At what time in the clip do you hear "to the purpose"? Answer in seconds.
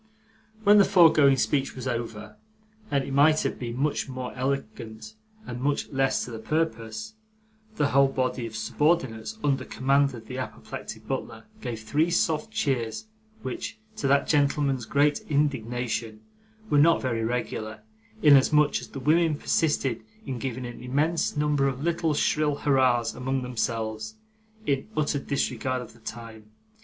6.25-7.13